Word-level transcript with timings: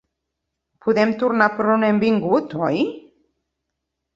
Podem 0.85 1.13
tornar 1.25 1.49
per 1.59 1.67
on 1.75 1.85
hem 1.91 1.99
vingut, 2.05 2.59
oi? 2.71 2.83